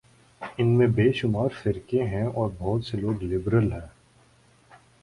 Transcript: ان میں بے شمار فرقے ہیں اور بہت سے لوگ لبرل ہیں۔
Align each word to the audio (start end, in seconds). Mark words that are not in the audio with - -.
ان 0.57 0.67
میں 0.67 0.87
بے 0.87 1.11
شمار 1.11 1.49
فرقے 1.63 2.03
ہیں 2.03 2.23
اور 2.23 2.49
بہت 2.57 2.85
سے 2.85 2.97
لوگ 2.97 3.23
لبرل 3.23 3.71
ہیں۔ 3.71 3.87